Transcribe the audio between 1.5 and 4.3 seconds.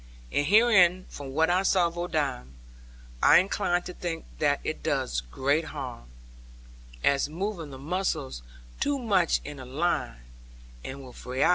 I saw of Odam, I incline to think